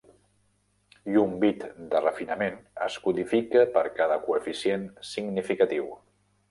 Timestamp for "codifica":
3.07-3.65